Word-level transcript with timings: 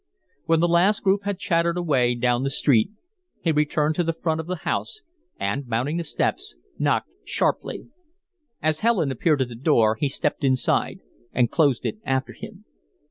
When 0.47 0.61
the 0.61 0.67
last 0.67 1.03
group 1.03 1.25
had 1.25 1.37
chattered 1.37 1.77
away 1.77 2.15
down 2.15 2.41
the 2.41 2.49
street, 2.49 2.89
he 3.39 3.51
returned 3.51 3.93
to 3.97 4.03
the 4.03 4.13
front 4.17 4.39
of 4.39 4.47
the 4.47 4.55
house 4.65 5.01
and, 5.39 5.67
mounting 5.67 5.97
the 5.97 6.03
steps, 6.03 6.57
knocked 6.79 7.11
sharply. 7.23 7.85
As 8.63 8.79
Helen 8.79 9.11
appeared 9.11 9.43
at 9.43 9.49
the 9.49 9.53
door, 9.53 9.93
he 9.99 10.09
stepped 10.09 10.43
inside 10.43 11.01
and 11.33 11.51
closed 11.51 11.85
it 11.85 11.99
after 12.03 12.33
him. 12.33 12.65